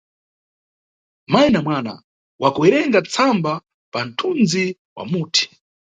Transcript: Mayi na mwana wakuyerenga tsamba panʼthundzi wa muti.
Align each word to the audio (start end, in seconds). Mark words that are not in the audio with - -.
Mayi 1.31 1.49
na 1.51 1.59
mwana 1.65 1.91
wakuyerenga 2.41 2.99
tsamba 3.11 3.51
panʼthundzi 3.93 4.63
wa 4.95 5.03
muti. 5.11 5.43